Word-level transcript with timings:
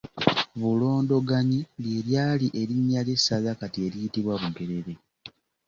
Bulondoganyi 0.59 1.59
ly’eryali 1.83 2.47
erinnya 2.61 3.01
ly’essaza 3.07 3.51
kati 3.59 3.77
eriyitibwa 3.85 4.33
Bugerere. 4.41 4.93